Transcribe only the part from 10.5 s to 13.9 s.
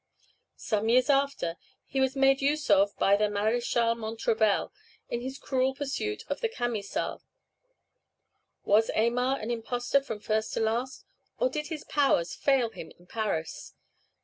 to last, or did his powers fail him in Paris?